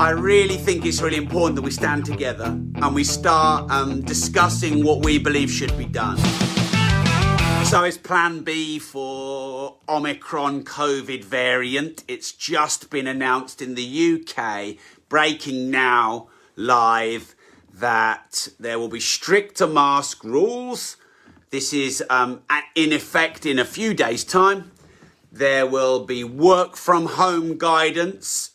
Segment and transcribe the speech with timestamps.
[0.00, 4.84] I really think it's really important that we stand together and we start um, discussing
[4.84, 6.16] what we believe should be done.
[7.64, 12.04] So it's plan B for Omicron COVID variant.
[12.06, 14.76] It's just been announced in the UK,
[15.08, 17.34] breaking now live,
[17.74, 20.96] that there will be stricter mask rules.
[21.50, 22.42] This is um,
[22.76, 24.70] in effect in a few days' time.
[25.32, 28.52] There will be work from home guidance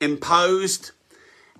[0.00, 0.92] imposed,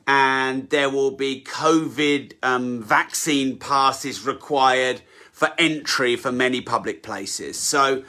[0.06, 5.02] and there will be COVID um, vaccine passes required
[5.32, 7.58] for entry for many public places.
[7.58, 8.04] So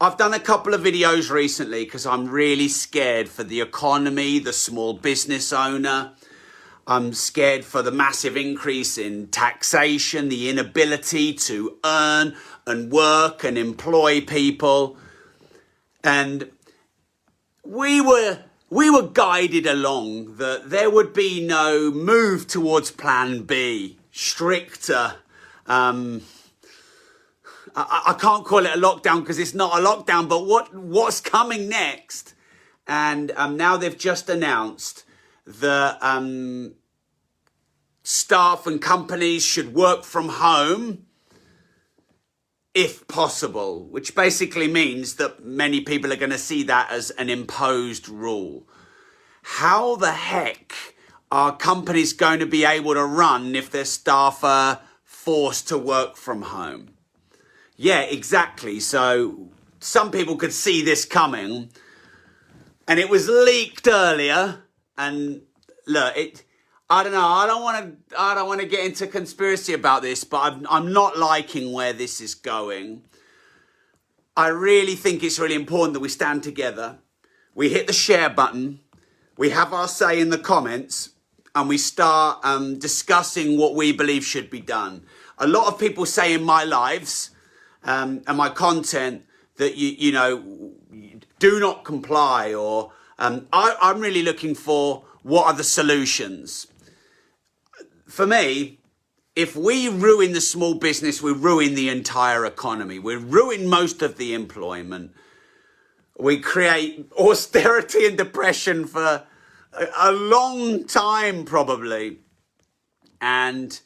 [0.00, 4.52] I've done a couple of videos recently because I'm really scared for the economy, the
[4.52, 6.12] small business owner.
[6.86, 12.36] I'm scared for the massive increase in taxation, the inability to earn
[12.66, 14.96] and work and employ people.
[16.04, 16.50] And
[17.64, 18.38] we were
[18.70, 25.14] we were guided along that there would be no move towards plan B, stricter.
[25.66, 26.22] Um,
[27.74, 31.20] I, I can't call it a lockdown because it's not a lockdown, but what, what's
[31.20, 32.34] coming next?
[32.86, 35.04] And um, now they've just announced
[35.46, 36.74] that um,
[38.02, 41.06] staff and companies should work from home
[42.74, 47.30] if possible, which basically means that many people are going to see that as an
[47.30, 48.68] imposed rule.
[49.42, 50.74] How the heck
[51.30, 56.16] are companies going to be able to run if their staff are forced to work
[56.16, 56.90] from home?
[57.76, 58.80] Yeah, exactly.
[58.80, 61.70] So some people could see this coming,
[62.86, 64.62] and it was leaked earlier.
[64.96, 65.42] And
[65.86, 66.44] look, it.
[66.90, 67.26] I don't know.
[67.26, 68.20] I don't want to.
[68.20, 71.92] I don't want to get into conspiracy about this, but I'm, I'm not liking where
[71.92, 73.02] this is going.
[74.34, 76.98] I really think it's really important that we stand together.
[77.54, 78.80] We hit the share button.
[79.36, 81.10] We have our say in the comments,
[81.54, 85.04] and we start um, discussing what we believe should be done.
[85.36, 87.32] A lot of people say in my lives
[87.84, 89.24] um, and my content
[89.56, 90.72] that you you know
[91.38, 96.68] do not comply or um, I, I'm really looking for what are the solutions.
[98.08, 98.78] For me,
[99.36, 102.98] if we ruin the small business, we ruin the entire economy.
[102.98, 105.12] We ruin most of the employment.
[106.18, 109.24] We create austerity and depression for
[109.96, 112.18] a, long time, probably.
[113.20, 113.78] And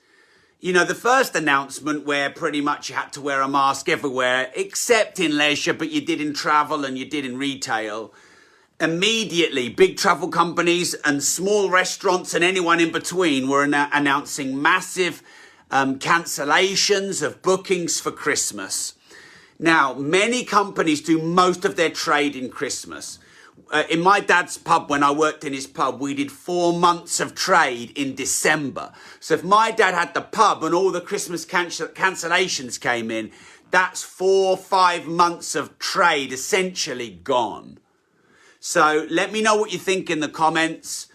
[0.60, 4.52] you know, the first announcement where pretty much you had to wear a mask everywhere,
[4.54, 8.14] except in leisure, but you did in travel and you did in retail.
[8.82, 15.22] Immediately, big travel companies and small restaurants and anyone in between were an- announcing massive
[15.70, 18.94] um, cancellations of bookings for Christmas.
[19.58, 23.18] Now, many companies do most of their trade in Christmas
[23.72, 27.20] uh, in my dad's pub when I worked in his pub, we did four months
[27.20, 28.92] of trade in December.
[29.18, 33.30] So if my dad had the pub and all the Christmas cancel- cancellations came in,
[33.70, 37.78] that's four, or five months of trade essentially gone.
[38.64, 41.08] So let me know what you think in the comments.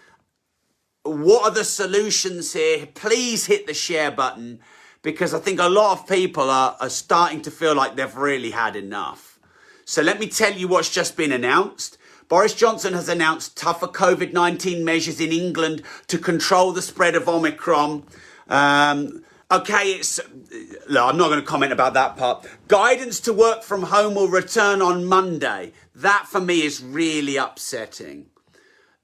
[1.04, 2.88] What are the solutions here?
[2.88, 4.60] Please hit the share button
[5.02, 8.52] because I think a lot of people are, are starting to feel like they've really
[8.52, 9.40] had enough.
[9.86, 11.98] So let me tell you what's just been announced.
[12.28, 17.30] Boris Johnson has announced tougher COVID 19 measures in England to control the spread of
[17.30, 18.04] Omicron.
[18.50, 20.20] Um, okay, it's.
[20.20, 22.46] I'm not going to comment about that part.
[22.68, 25.74] Guidance to work from home will return on Monday.
[25.96, 28.28] That for me is really upsetting.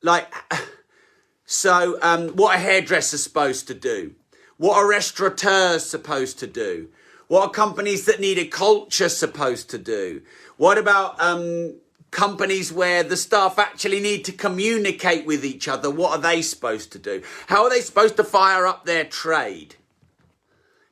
[0.02, 0.34] Like,
[1.46, 4.16] so um, what a hairdresser's supposed to do?
[4.58, 6.90] What a restaurateur's supposed to do?
[7.28, 10.22] What are companies that need a culture supposed to do?
[10.58, 11.76] What about um,
[12.14, 16.92] companies where the staff actually need to communicate with each other, what are they supposed
[16.92, 17.22] to do?
[17.48, 19.76] How are they supposed to fire up their trade?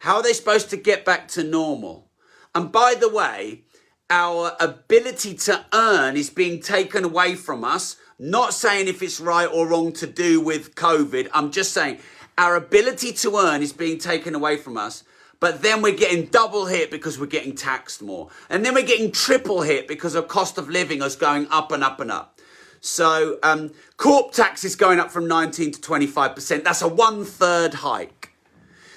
[0.01, 2.09] How are they supposed to get back to normal?
[2.53, 3.63] And by the way,
[4.09, 7.97] our ability to earn is being taken away from us.
[8.19, 11.29] Not saying if it's right or wrong to do with COVID.
[11.33, 11.99] I'm just saying
[12.37, 15.03] our ability to earn is being taken away from us
[15.41, 18.29] but then we're getting double hit because we're getting taxed more.
[18.51, 21.83] And then we're getting triple hit because the cost of living is going up and
[21.83, 22.39] up and up.
[22.79, 26.63] So um, corp tax is going up from 19 to 25%.
[26.63, 28.20] That's a one third hike.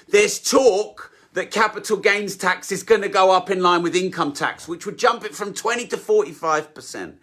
[0.07, 4.33] There's talk that capital gains tax is going to go up in line with income
[4.33, 7.15] tax, which would jump it from 20 to 45%.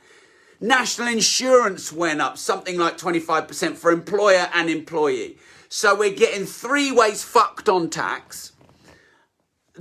[0.61, 5.39] National insurance went up something like 25% for employer and employee.
[5.69, 8.53] So we're getting three ways fucked on tax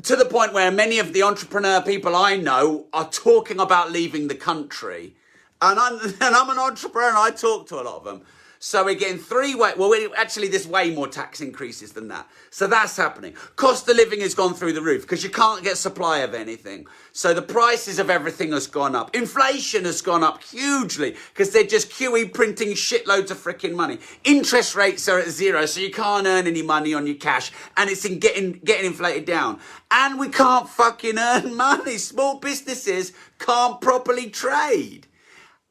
[0.01, 4.27] to the point where many of the entrepreneur people I know are talking about leaving
[4.27, 5.15] the country.
[5.62, 8.21] And I'm, and I'm an entrepreneur and I talk to a lot of them.
[8.63, 9.74] So we're getting three way.
[9.75, 12.30] Well, actually, there's way more tax increases than that.
[12.52, 13.34] So that's happening.
[13.56, 16.86] Cost of living has gone through the roof because you can't get supply of anything.
[17.12, 19.16] So the prices of everything has gone up.
[19.16, 23.98] Inflation has gone up hugely because they're just QE printing shitloads of freaking money.
[24.25, 27.90] Interest rates are at zero, so you can't earn any money on your cash, and
[27.90, 29.60] it's in getting getting inflated down.
[29.90, 31.98] And we can't fucking earn money.
[31.98, 35.08] Small businesses can't properly trade.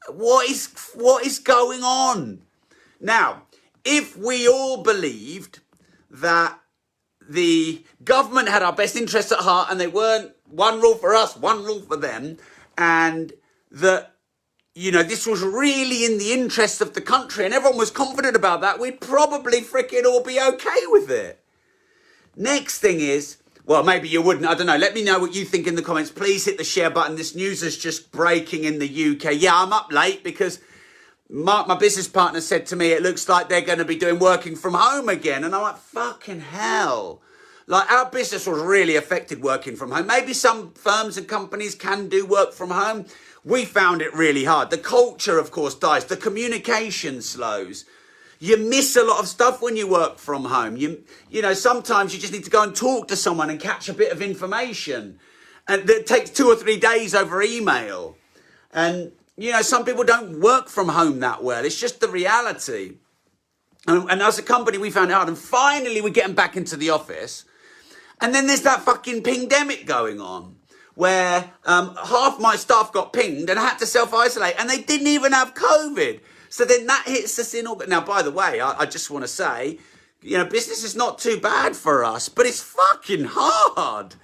[0.08, 2.40] What is what is going on?
[3.00, 3.42] Now,
[3.84, 5.60] if we all believed
[6.10, 6.58] that
[7.28, 11.36] the government had our best interests at heart and they weren't one rule for us,
[11.36, 12.36] one rule for them,
[12.76, 13.32] and
[13.70, 14.14] that,
[14.74, 18.36] you know, this was really in the interest of the country and everyone was confident
[18.36, 21.42] about that, we'd probably freaking all be okay with it.
[22.36, 24.46] Next thing is, well, maybe you wouldn't.
[24.46, 24.76] I don't know.
[24.76, 26.10] Let me know what you think in the comments.
[26.10, 27.14] Please hit the share button.
[27.14, 29.34] This news is just breaking in the UK.
[29.36, 30.58] Yeah, I'm up late because
[31.32, 34.18] Mark, my business partner, said to me, it looks like they're going to be doing
[34.18, 35.44] working from home again.
[35.44, 37.22] And I'm like, fucking hell.
[37.68, 40.08] Like, our business was really affected working from home.
[40.08, 43.06] Maybe some firms and companies can do work from home.
[43.44, 44.70] We found it really hard.
[44.70, 46.04] The culture, of course, dies.
[46.06, 47.84] The communication slows.
[48.40, 50.76] You miss a lot of stuff when you work from home.
[50.76, 53.88] You, you know, sometimes you just need to go and talk to someone and catch
[53.88, 55.20] a bit of information.
[55.68, 58.16] And it takes two or three days over email.
[58.72, 61.64] And you know, some people don't work from home that well.
[61.64, 62.96] It's just the reality.
[63.86, 66.90] And, and as a company, we found out, and finally we're getting back into the
[66.90, 67.46] office.
[68.20, 70.56] And then there's that fucking pandemic going on
[70.94, 75.06] where um, half my staff got pinged and had to self isolate and they didn't
[75.06, 76.20] even have COVID.
[76.50, 77.88] So then that hits us in August.
[77.88, 79.78] Now, by the way, I, I just want to say,
[80.20, 84.16] you know, business is not too bad for us, but it's fucking hard.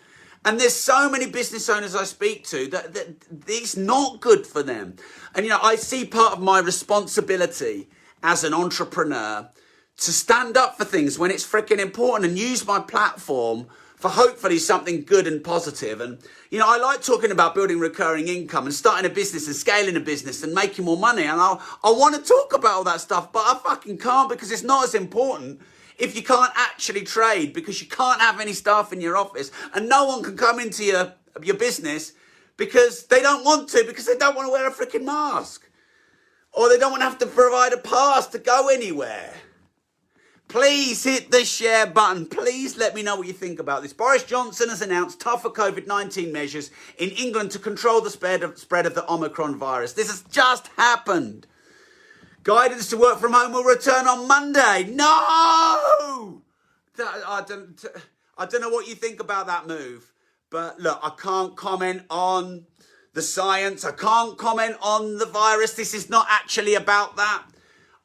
[0.46, 3.08] And there's so many business owners I speak to that, that
[3.48, 4.94] it's not good for them.
[5.34, 7.88] And, you know, I see part of my responsibility
[8.22, 9.50] as an entrepreneur
[9.96, 13.66] to stand up for things when it's freaking important and use my platform
[13.96, 16.00] for hopefully something good and positive.
[16.00, 16.19] And,
[16.50, 19.96] you know, I like talking about building recurring income and starting a business and scaling
[19.96, 21.25] a business and making more money.
[21.25, 24.52] And I, I want to talk about all that stuff, but I fucking can't because
[24.52, 25.60] it's not as important
[25.98, 29.88] if you can't actually trade because you can't have any staff in your office and
[29.88, 32.12] no one can come into your, your business
[32.56, 35.69] because they don't want to, because they don't want to wear a freaking mask.
[36.52, 39.34] Or they don't want to have to provide a pass to go anywhere.
[40.48, 42.25] Please hit the share button.
[42.25, 43.92] Please let me know what you think about this.
[43.92, 48.56] Boris Johnson has announced tougher COVID 19 measures in England to control the spread of,
[48.56, 49.92] spread of the Omicron virus.
[49.92, 51.46] This has just happened.
[52.46, 54.88] Guidance to work from home will return on Monday.
[54.88, 55.04] No!
[56.96, 57.84] I don't,
[58.38, 60.12] I don't know what you think about that move.
[60.48, 62.66] But look, I can't comment on
[63.14, 63.84] the science.
[63.84, 65.75] I can't comment on the virus.
[65.75, 67.46] This is not actually about that.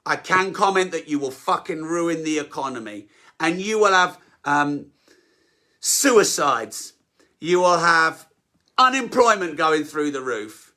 [0.07, 3.09] I can comment that you will fucking ruin the economy
[3.39, 4.87] and you will have um,
[5.79, 6.93] suicides.
[7.39, 8.27] You will have
[8.75, 10.73] unemployment going through the roof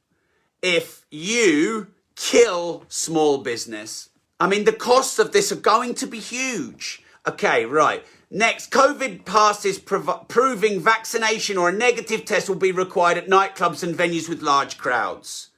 [0.60, 4.10] if you kill small business.
[4.40, 7.02] I mean, the costs of this are going to be huge.
[7.26, 8.04] Okay, right.
[8.30, 13.82] Next, COVID passes prov- proving vaccination or a negative test will be required at nightclubs
[13.82, 15.50] and venues with large crowds.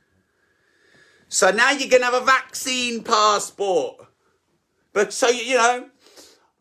[1.29, 4.07] So now you're going to have a vaccine passport.
[4.93, 5.89] But so, you know,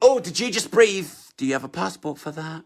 [0.02, 1.12] oh, did you just breathe?
[1.38, 2.64] Do you have a passport for that?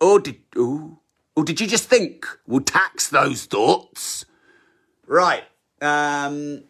[0.00, 1.00] Oh, did, oh,
[1.36, 2.26] oh, did you just think?
[2.46, 4.26] We'll tax those thoughts.
[5.06, 5.44] Right.
[5.84, 6.64] Um,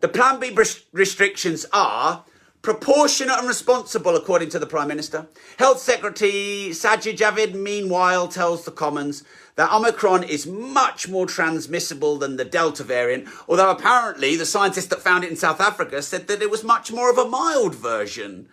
[0.00, 0.56] the Plan B
[0.92, 2.24] restrictions are
[2.62, 5.28] proportionate and responsible, according to the Prime Minister.
[5.58, 9.22] Health Secretary Sajid Javid, meanwhile, tells the Commons
[9.54, 15.00] that Omicron is much more transmissible than the Delta variant, although apparently the scientists that
[15.00, 18.48] found it in South Africa said that it was much more of a mild version.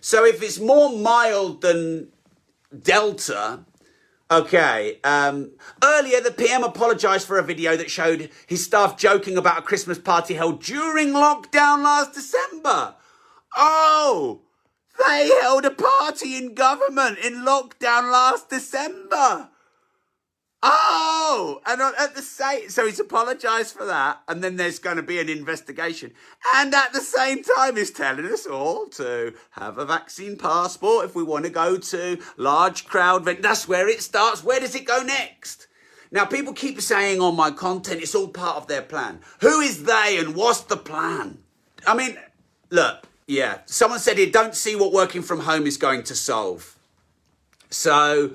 [0.00, 2.08] So if it's more mild than
[2.82, 3.60] Delta,
[4.30, 4.98] Okay.
[5.04, 9.62] Um, earlier, the PM apologised for a video that showed his staff joking about a
[9.62, 12.94] Christmas party held during lockdown last December.
[13.56, 14.42] Oh,
[15.06, 19.48] they held a party in government in lockdown last December.
[20.60, 25.04] Oh, and at the same, so he's apologised for that, and then there's going to
[25.04, 26.12] be an investigation,
[26.56, 31.14] and at the same time, he's telling us all to have a vaccine passport if
[31.14, 33.24] we want to go to large crowd.
[33.24, 34.42] That's where it starts.
[34.42, 35.68] Where does it go next?
[36.10, 39.20] Now, people keep saying on my content, it's all part of their plan.
[39.40, 41.38] Who is they, and what's the plan?
[41.86, 42.16] I mean,
[42.70, 46.76] look, yeah, someone said here, don't see what working from home is going to solve.
[47.70, 48.32] So,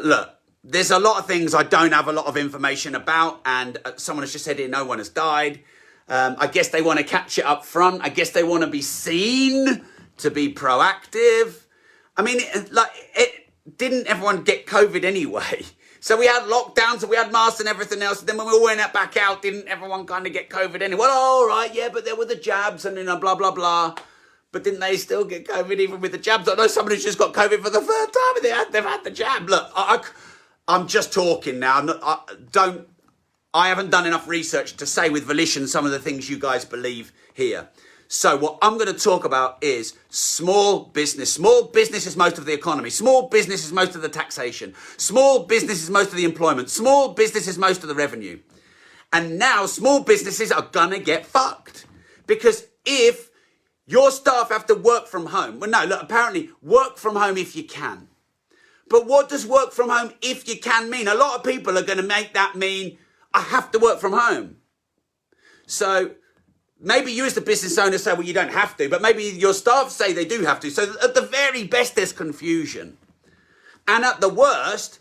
[0.00, 0.30] look
[0.64, 3.92] there's a lot of things I don't have a lot of information about, and uh,
[3.96, 5.60] someone has just said here no one has died.
[6.08, 8.02] Um, I guess they want to catch it up front.
[8.02, 9.84] I guess they want to be seen
[10.18, 11.64] to be proactive.
[12.16, 15.64] I mean, it, like, it didn't everyone get COVID anyway?
[16.04, 18.18] So we had lockdowns and we had masks and everything else.
[18.18, 20.98] And then when we all went back out, didn't everyone kind of get COVID anyway?
[20.98, 23.94] Well, all right, yeah, but there were the jabs and you know, blah blah blah.
[24.50, 26.48] But didn't they still get COVID even with the jabs?
[26.48, 28.82] I know someone who's just got COVID for the third time and they had, they've
[28.82, 29.48] had the jab.
[29.48, 30.02] Look, I,
[30.68, 31.80] am just talking now.
[31.80, 32.18] Not, I,
[32.50, 32.88] don't.
[33.54, 36.64] I haven't done enough research to say with volition some of the things you guys
[36.64, 37.68] believe here.
[38.08, 41.32] So what I'm going to talk about is small business.
[41.32, 42.90] Small business is most of the economy.
[42.90, 44.74] Small business is most of the taxation.
[44.98, 46.68] Small business is most of the employment.
[46.68, 48.38] Small business is most of the revenue.
[49.14, 51.86] And now small businesses are going to get fucked.
[52.26, 53.30] Because if
[53.86, 57.56] your staff have to work from home, well, no, look, apparently work from home if
[57.56, 58.08] you can.
[58.88, 61.08] But what does work from home if you can mean?
[61.08, 62.98] A lot of people are going to make that mean
[63.32, 64.56] I have to work from home.
[65.66, 66.12] So
[66.80, 69.54] maybe you as the business owner say, well, you don't have to, but maybe your
[69.54, 70.70] staff say they do have to.
[70.70, 72.98] So at the very best, there's confusion.
[73.88, 75.00] And at the worst,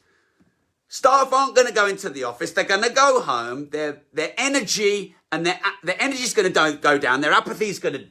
[0.87, 2.51] staff aren't going to go into the office.
[2.51, 3.69] They're going to go home.
[3.69, 7.21] Their, their energy and their, their energy is going to go down.
[7.21, 8.05] Their apathy is going to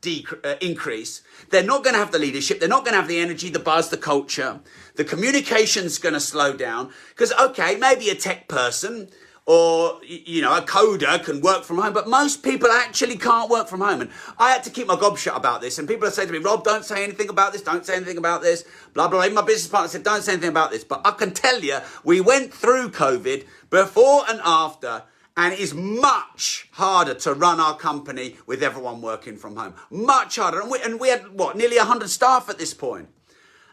[0.00, 1.22] dec- uh, increase.
[1.50, 2.60] They're not going to have the leadership.
[2.60, 4.60] They're not going to have the energy, the buzz, the culture.
[4.96, 6.92] The communication's going to slow down.
[7.10, 9.08] Because, okay, maybe a tech person
[9.46, 13.66] or you know a coder can work from home but most people actually can't work
[13.66, 16.10] from home and i had to keep my gob shut about this and people are
[16.10, 19.08] saying to me rob don't say anything about this don't say anything about this blah
[19.08, 21.58] blah blah my business partner said don't say anything about this but i can tell
[21.60, 25.02] you we went through covid before and after
[25.40, 30.36] and it is much harder to run our company with everyone working from home much
[30.36, 33.08] harder and we, and we had what nearly 100 staff at this point.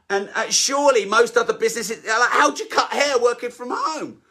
[0.09, 4.21] and uh, surely most other businesses like, how do you cut hair working from home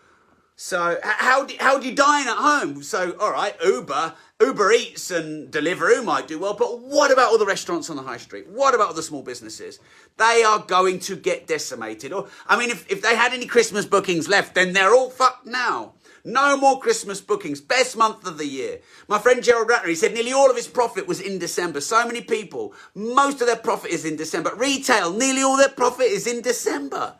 [0.58, 2.82] so how do, how do you dine at home?
[2.82, 7.36] So all right, Uber, Uber Eats and Deliveroo might do well, but what about all
[7.36, 8.46] the restaurants on the high street?
[8.48, 9.80] What about all the small businesses?
[10.16, 12.14] They are going to get decimated.
[12.14, 15.44] Or I mean, if, if they had any Christmas bookings left, then they're all fucked
[15.44, 15.92] now.
[16.26, 17.60] No more Christmas bookings.
[17.60, 18.80] Best month of the year.
[19.06, 21.80] My friend Gerald Ratner, he said nearly all of his profit was in December.
[21.80, 24.50] So many people, most of their profit is in December.
[24.56, 27.14] Retail, nearly all their profit is in December.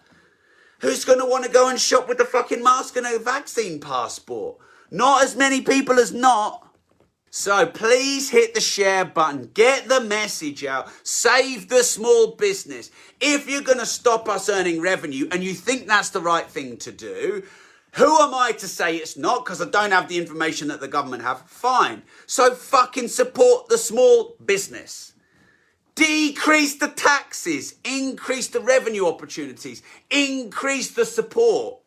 [0.80, 3.78] Who's going to want to go and shop with the fucking mask and a vaccine
[3.78, 4.56] passport?
[4.90, 6.66] Not as many people as not.
[7.30, 12.90] So please hit the share button, get the message out, save the small business.
[13.20, 16.76] If you're going to stop us earning revenue and you think that's the right thing
[16.78, 17.44] to do,
[17.97, 20.88] who am I to say it's not because I don't have the information that the
[20.88, 21.41] government have?
[21.49, 22.03] Fine.
[22.26, 25.15] So fucking support the small business.
[25.95, 31.79] Decrease the taxes, increase the revenue opportunities, increase the support.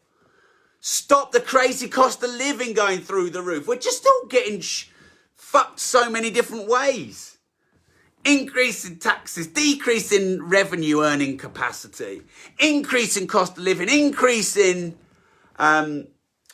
[0.79, 3.67] Stop the crazy cost of living going through the roof.
[3.67, 4.63] We're just all getting
[5.35, 7.37] fucked so many different ways.
[8.25, 12.23] Increase in taxes, decrease in revenue earning capacity,
[12.57, 14.97] increase in cost of living, increase in
[15.59, 16.07] um,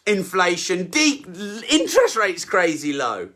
[0.06, 1.26] inflation, deep
[1.70, 3.30] interest rates crazy low.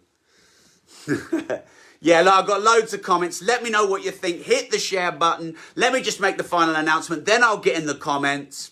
[2.02, 3.42] Yeah, I've got loads of comments.
[3.42, 4.44] Let me know what you think.
[4.44, 5.56] Hit the share button.
[5.76, 7.26] Let me just make the final announcement.
[7.26, 8.72] Then I'll get in the comments.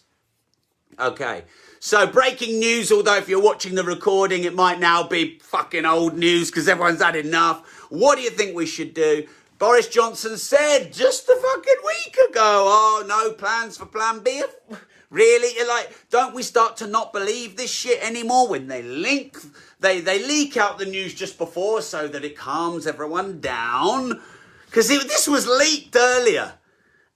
[0.98, 1.44] Okay.
[1.80, 6.18] So breaking news, although if you're watching the recording, it might now be fucking old
[6.18, 7.68] news because everyone's had enough.
[7.89, 9.27] What do you think we should do?
[9.60, 14.44] Boris Johnson said just a fucking week ago, oh, no plans for plan B.
[15.09, 15.55] Really?
[15.55, 19.37] You're like, don't we start to not believe this shit anymore when they link,
[19.79, 24.21] they, they leak out the news just before so that it calms everyone down?
[24.65, 26.53] Because this was leaked earlier.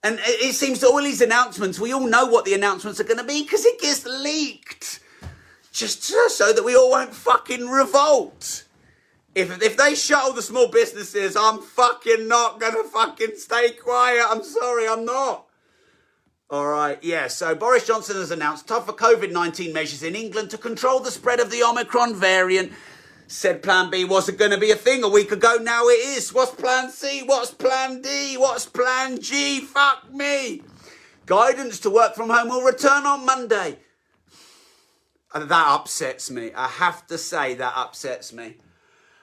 [0.02, 3.18] And it, it seems all these announcements, we all know what the announcements are going
[3.18, 5.00] to be because it gets leaked.
[5.72, 8.64] Just so that we all won't fucking revolt.
[9.34, 14.26] If, if they shut all the small businesses, I'm fucking not gonna fucking stay quiet.
[14.28, 15.46] I'm sorry, I'm not.
[16.52, 17.28] All right, yeah.
[17.28, 21.40] So Boris Johnson has announced tougher COVID 19 measures in England to control the spread
[21.40, 22.72] of the Omicron variant.
[23.26, 25.56] Said Plan B wasn't going to be a thing a week ago.
[25.62, 26.34] Now it is.
[26.34, 27.22] What's Plan C?
[27.24, 28.36] What's Plan D?
[28.36, 29.60] What's Plan G?
[29.60, 30.60] Fuck me.
[31.24, 33.78] Guidance to work from home will return on Monday.
[35.32, 36.52] And that upsets me.
[36.54, 38.56] I have to say, that upsets me.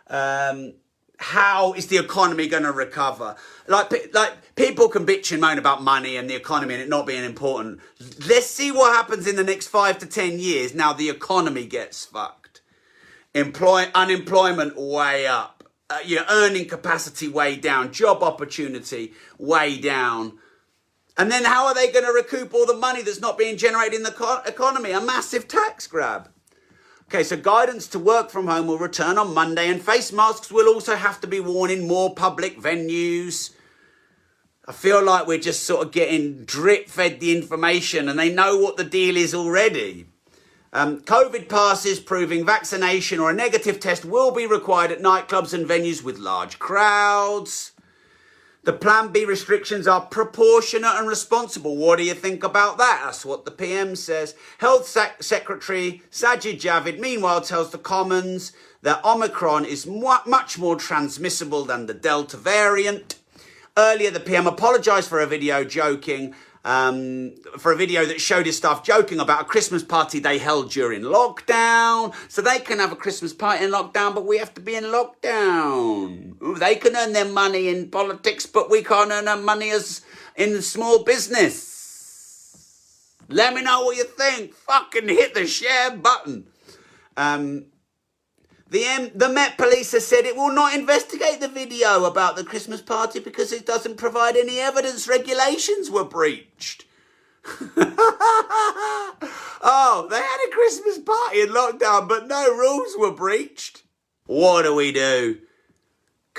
[0.07, 0.73] Um,
[1.19, 3.35] how is the economy going to recover?
[3.67, 7.05] Like, like people can bitch and moan about money and the economy and it not
[7.05, 7.81] being important.
[8.25, 10.73] Let's see what happens in the next five to ten years.
[10.73, 12.61] Now the economy gets fucked,
[13.33, 20.39] employ unemployment way up, uh, your earning capacity way down, job opportunity way down.
[21.17, 23.95] And then how are they going to recoup all the money that's not being generated
[23.95, 24.91] in the co- economy?
[24.91, 26.29] A massive tax grab.
[27.11, 30.71] Okay, so guidance to work from home will return on Monday, and face masks will
[30.71, 33.49] also have to be worn in more public venues.
[34.67, 38.59] I feel like we're just sort of getting drip fed the information, and they know
[38.59, 40.05] what the deal is already.
[40.71, 45.67] Um, COVID passes proving vaccination or a negative test will be required at nightclubs and
[45.67, 47.71] venues with large crowds.
[48.69, 51.75] The Plan B restrictions are proportionate and responsible.
[51.75, 53.01] What do you think about that?
[53.03, 54.35] That's what the PM says.
[54.59, 58.51] Health Sec- Secretary Sajid Javid, meanwhile, tells the Commons
[58.83, 63.15] that Omicron is much more transmissible than the Delta variant.
[63.75, 66.35] Earlier, the PM apologised for a video joking
[66.65, 70.71] um, for a video that showed his staff joking about a Christmas party they held
[70.71, 72.13] during lockdown.
[72.27, 74.85] So they can have a Christmas party in lockdown, but we have to be in
[74.85, 76.59] lockdown.
[76.59, 80.01] They can earn their money in politics, but we can't earn our money as
[80.35, 81.69] in small business.
[83.29, 84.53] Let me know what you think.
[84.53, 86.47] Fucking hit the share button.
[87.15, 87.65] Um,
[88.69, 92.43] the, M- the Met Police has said it will not investigate the video about the
[92.43, 96.85] Christmas party because it doesn't provide any evidence regulations were breached.
[99.63, 103.83] oh, they had a Christmas party in lockdown, but no rules were breached.
[104.25, 105.39] What do we do?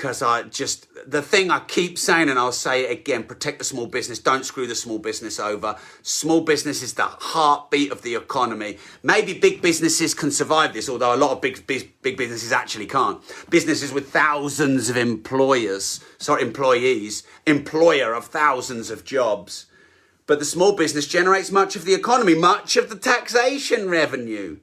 [0.01, 3.63] Because I just the thing I keep saying, and I'll say it again: protect the
[3.63, 4.17] small business.
[4.17, 5.75] Don't screw the small business over.
[6.01, 8.79] Small business is the heartbeat of the economy.
[9.03, 12.87] Maybe big businesses can survive this, although a lot of big big, big businesses actually
[12.87, 13.21] can't.
[13.51, 19.67] Businesses with thousands of employers, sorry, employees, employer of thousands of jobs.
[20.25, 24.57] But the small business generates much of the economy, much of the taxation revenue.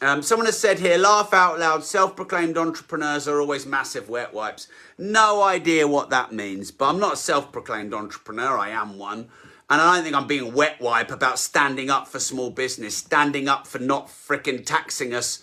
[0.00, 4.34] Um, someone has said here, laugh out loud, self proclaimed entrepreneurs are always massive wet
[4.34, 4.66] wipes.
[4.98, 9.28] No idea what that means, but I'm not a self proclaimed entrepreneur, I am one.
[9.70, 13.48] And I don't think I'm being wet wipe about standing up for small business, standing
[13.48, 15.42] up for not fricking taxing us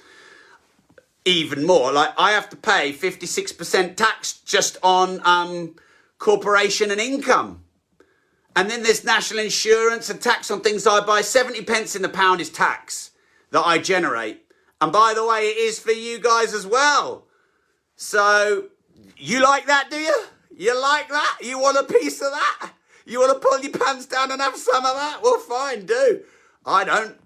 [1.25, 1.91] even more.
[1.91, 5.75] Like, I have to pay 56% tax just on um,
[6.19, 7.63] corporation and income.
[8.55, 11.21] And then there's national insurance and tax on things I buy.
[11.21, 13.10] 70 pence in the pound is tax
[13.51, 14.45] that I generate.
[14.79, 17.25] And by the way, it is for you guys as well.
[17.95, 18.69] So,
[19.17, 20.23] you like that, do you?
[20.57, 21.37] You like that?
[21.41, 22.71] You want a piece of that?
[23.05, 25.19] You want to pull your pants down and have some of that?
[25.21, 26.21] Well, fine, do.
[26.65, 27.17] I don't.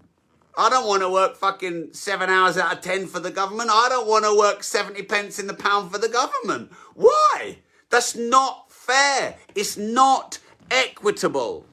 [0.58, 3.68] I don't want to work fucking seven hours out of ten for the government.
[3.70, 6.72] I don't want to work 70 pence in the pound for the government.
[6.94, 7.58] Why?
[7.90, 9.36] That's not fair.
[9.54, 10.38] It's not
[10.70, 11.66] equitable.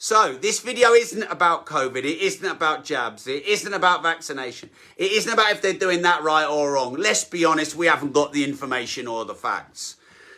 [0.00, 2.04] So, this video isn't about COVID.
[2.04, 3.26] It isn't about jabs.
[3.26, 4.70] It isn't about vaccination.
[4.96, 6.94] It isn't about if they're doing that right or wrong.
[6.94, 9.96] Let's be honest, we haven't got the information or the facts.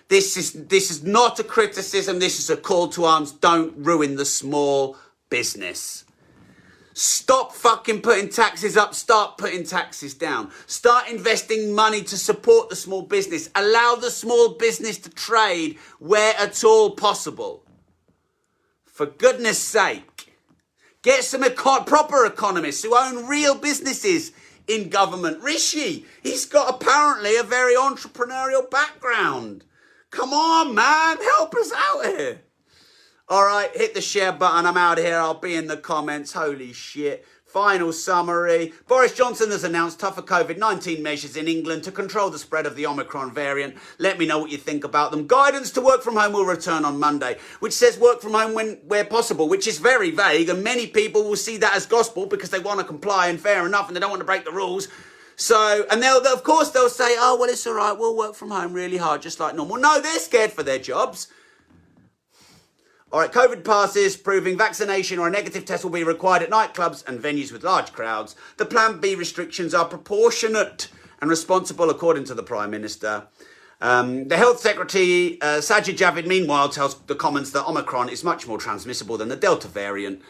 [0.09, 2.21] This is, this is not a criticism.
[2.21, 3.33] This is a call to arms.
[3.33, 4.97] Don't ruin the small
[5.29, 6.07] business.
[6.95, 8.95] Stop fucking putting taxes up.
[8.95, 10.51] Start putting taxes down.
[10.69, 13.51] Start investing money to support the small business.
[13.55, 17.63] Allow the small business to trade where at all possible.
[19.01, 20.31] For goodness sake,
[21.01, 24.31] get some proper economists who own real businesses
[24.69, 25.43] in government.
[25.43, 29.65] Rishi, he's got apparently a very entrepreneurial background.
[30.11, 32.43] Come on, man, help us out here.
[33.27, 34.67] All right, hit the share button.
[34.67, 35.17] I'm out of here.
[35.17, 36.35] I'll be in the comments.
[36.35, 37.25] Holy shit.
[37.53, 42.39] Final summary Boris Johnson has announced tougher COVID 19 measures in England to control the
[42.39, 43.75] spread of the Omicron variant.
[43.99, 45.27] Let me know what you think about them.
[45.27, 48.75] Guidance to work from home will return on Monday, which says work from home when
[48.87, 52.51] where possible, which is very vague, and many people will see that as gospel because
[52.51, 54.87] they want to comply and fair enough and they don't want to break the rules.
[55.35, 58.51] So, and they'll, of course, they'll say, oh, well, it's all right, we'll work from
[58.51, 59.79] home really hard, just like normal.
[59.79, 61.27] No, they're scared for their jobs.
[63.13, 67.05] All right, COVID passes proving vaccination or a negative test will be required at nightclubs
[67.09, 68.37] and venues with large crowds.
[68.57, 70.87] The Plan B restrictions are proportionate
[71.21, 73.27] and responsible, according to the Prime Minister.
[73.81, 78.47] Um, the Health Secretary, uh, Sajid Javid, meanwhile, tells the Commons that Omicron is much
[78.47, 80.23] more transmissible than the Delta variant.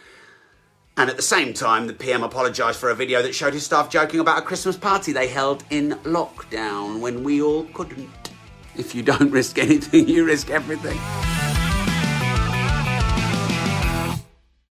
[0.96, 3.90] And at the same time, the PM apologised for a video that showed his staff
[3.90, 8.30] joking about a Christmas party they held in lockdown when we all couldn't.
[8.74, 10.98] If you don't risk anything, you risk everything.